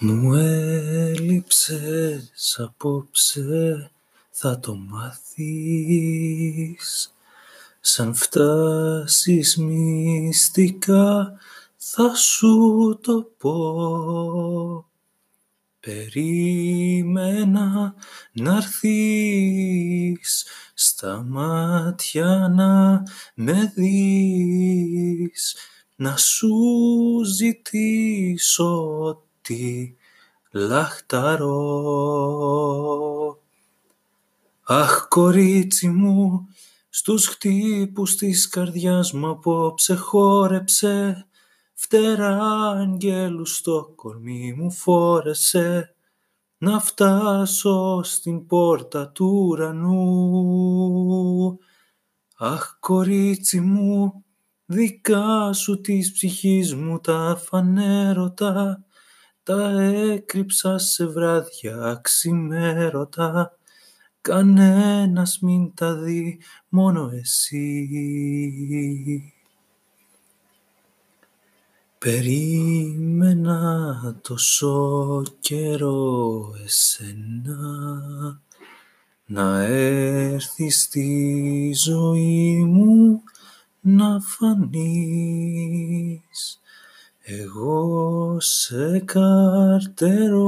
Μου 0.00 0.34
έλειψες 0.34 1.80
απόψε, 2.58 3.90
θα 4.30 4.60
το 4.60 4.74
μάθεις. 4.74 5.54
Σαν 7.80 8.14
φτάσεις 8.14 9.56
μυστικά 9.56 11.32
θα 11.76 12.14
σου 12.14 12.98
το 13.02 13.30
πω. 13.38 14.86
Περίμενα 15.80 17.24
να'ρθεις 18.32 18.86
στα 20.74 21.22
μάτια 21.28 22.52
να 22.54 23.02
με 23.34 23.72
δεις. 23.74 25.56
Να 25.96 26.16
σου 26.16 26.54
ζητήσω 27.24 28.82
τι 29.48 29.94
λαχταρώ. 30.50 31.56
Αχ 34.62 35.08
κορίτσι 35.08 35.88
μου, 35.88 36.48
στους 36.88 37.26
χτύπους 37.26 38.16
της 38.16 38.48
καρδιάς 38.48 39.12
μου 39.12 39.28
απόψε 39.28 39.94
χόρεψε 39.94 41.26
Φτερά 41.74 42.70
αγγέλου 42.70 43.46
στο 43.46 43.92
κορμί 43.94 44.52
μου 44.52 44.70
φόρεσε 44.72 45.94
να 46.58 46.80
φτάσω 46.80 48.00
στην 48.02 48.46
πόρτα 48.46 49.08
του 49.08 49.46
ουρανού. 49.48 49.98
Αχ 52.36 52.76
κορίτσι 52.80 53.60
μου, 53.60 54.24
δικά 54.64 55.52
σου 55.52 55.80
της 55.80 56.12
ψυχής 56.12 56.74
μου 56.74 56.98
τα 57.00 57.40
φανέρωτα 57.44 58.84
τα 59.48 59.80
έκρυψα 59.80 60.78
σε 60.78 61.06
βράδια 61.06 62.00
ξημέρωτα 62.02 63.58
κανένας 64.20 65.38
μην 65.40 65.74
τα 65.74 65.94
δει, 65.94 66.40
μόνο 66.68 67.10
εσύ. 67.12 67.72
Περίμενα 71.98 73.50
τόσο 74.22 75.22
καιρό 75.40 76.54
εσένα 76.64 77.56
να 79.26 79.62
έρθεις 79.62 80.82
στη 80.82 81.72
ζωή 81.84 82.64
μου 82.64 83.22
να 83.80 84.20
φανείς 84.20 85.40
εγώ 87.30 88.36
σε 88.40 88.98
καρτερώ 88.98 90.46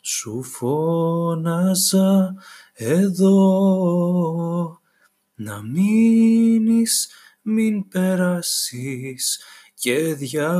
σου 0.00 0.42
φώναζα 0.42 2.34
εδώ 2.72 3.20
να 5.34 5.62
μείνεις 5.62 7.08
μην 7.42 7.88
περάσεις 7.88 9.40
και 9.74 10.14
διαβείς. 10.14 10.58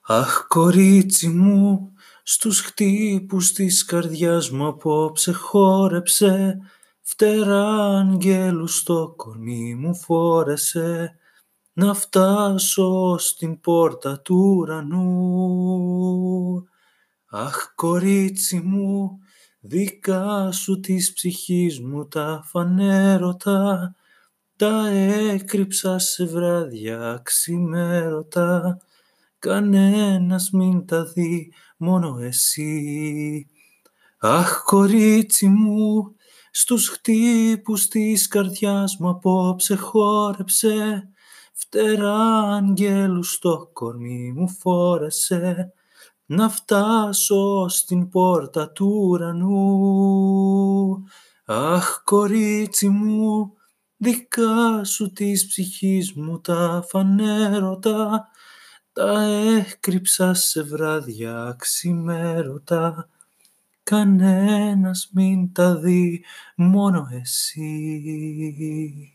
Αχ 0.00 0.46
κορίτσι 0.48 1.28
μου, 1.28 1.92
στους 2.22 2.60
χτύπους 2.60 3.52
της 3.52 3.84
καρδιάς 3.84 4.50
μου 4.50 4.66
απόψε 4.66 5.32
χόρεψε 5.32 6.58
φτερά 7.06 7.98
αγγέλου 7.98 8.66
στο 8.66 9.14
κορμί 9.16 9.74
μου 9.74 9.96
φόρεσε 9.96 11.18
να 11.72 11.94
φτάσω 11.94 13.16
στην 13.18 13.60
πόρτα 13.60 14.20
του 14.20 14.54
ουρανού. 14.58 15.04
Αχ 17.30 17.74
κορίτσι 17.74 18.60
μου, 18.60 19.18
δικά 19.60 20.52
σου 20.52 20.80
της 20.80 21.12
ψυχής 21.12 21.80
μου 21.80 22.08
τα 22.08 22.42
φανέρωτα 22.46 23.94
τα 24.56 24.88
έκρυψα 24.88 25.98
σε 25.98 26.24
βράδια 26.24 27.20
ξημέρωτα 27.24 28.78
κανένας 29.38 30.50
μην 30.50 30.86
τα 30.86 31.04
δει, 31.04 31.52
μόνο 31.76 32.18
εσύ. 32.18 33.48
Αχ 34.18 34.62
κορίτσι 34.64 35.48
μου, 35.48 36.14
στους 36.56 36.88
χτύπους 36.88 37.88
της 37.88 38.28
καρδιάς 38.28 38.96
μου 38.96 39.08
απόψε 39.08 39.76
χόρεψε 39.76 41.08
φτερά 41.52 42.54
αγγέλους 42.54 43.32
στο 43.32 43.70
κορμί 43.72 44.32
μου 44.32 44.48
φόρεσε. 44.48 45.72
Να 46.26 46.48
φτάσω 46.48 47.68
στην 47.68 48.08
πόρτα 48.08 48.70
του 48.70 48.86
ουρανού. 49.08 49.54
Αχ 51.44 52.02
κορίτσι 52.04 52.88
μου, 52.88 53.52
δικά 53.96 54.84
σου 54.84 55.12
της 55.12 55.46
ψυχής 55.46 56.12
μου 56.12 56.40
τα 56.40 56.84
φανέρωτα. 56.88 58.28
Τα 58.92 59.22
έκρυψα 59.22 60.34
σε 60.34 60.62
βράδια 60.62 61.54
ξημέρωτα 61.58 63.08
κανένας 63.84 65.10
μην 65.14 65.52
τα 65.52 65.76
δει, 65.78 66.24
μόνο 66.56 67.08
εσύ. 67.22 69.13